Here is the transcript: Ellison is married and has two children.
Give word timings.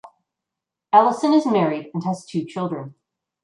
Ellison 0.91 1.31
is 1.31 1.45
married 1.45 1.91
and 1.93 2.03
has 2.05 2.25
two 2.25 2.43
children. 2.43 2.95